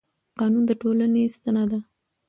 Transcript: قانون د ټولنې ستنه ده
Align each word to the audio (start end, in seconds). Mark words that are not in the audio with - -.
قانون 0.39 0.63
د 0.67 0.71
ټولنې 0.81 1.21
ستنه 1.35 1.63
ده 1.71 1.79